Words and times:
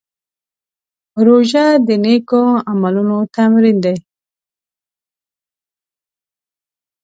روژه 1.25 1.65
د 1.87 1.89
نېکو 2.03 2.43
عملونو 2.71 3.17
تمرین 3.35 3.77
دی. 3.85 3.95